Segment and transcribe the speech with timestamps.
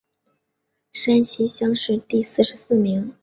[0.93, 3.13] 山西乡试第四十四名。